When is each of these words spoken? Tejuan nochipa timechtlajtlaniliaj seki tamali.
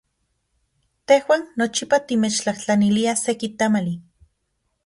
Tejuan 1.11 1.43
nochipa 1.63 1.97
timechtlajtlaniliaj 2.07 3.17
seki 3.25 3.55
tamali. 3.61 3.95